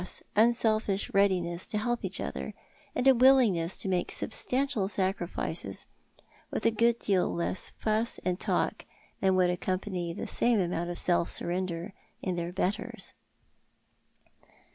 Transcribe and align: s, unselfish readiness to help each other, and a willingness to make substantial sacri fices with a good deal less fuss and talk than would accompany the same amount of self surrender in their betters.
s, 0.01 0.23
unselfish 0.35 1.13
readiness 1.13 1.67
to 1.67 1.77
help 1.77 2.03
each 2.03 2.19
other, 2.19 2.55
and 2.95 3.07
a 3.07 3.13
willingness 3.13 3.77
to 3.77 3.87
make 3.87 4.11
substantial 4.11 4.87
sacri 4.87 5.27
fices 5.27 5.85
with 6.49 6.65
a 6.65 6.71
good 6.71 6.97
deal 6.97 7.31
less 7.31 7.69
fuss 7.69 8.17
and 8.25 8.39
talk 8.39 8.85
than 9.19 9.35
would 9.35 9.51
accompany 9.51 10.11
the 10.11 10.25
same 10.25 10.59
amount 10.59 10.89
of 10.89 10.97
self 10.97 11.29
surrender 11.29 11.93
in 12.19 12.35
their 12.35 12.51
betters. 12.51 13.13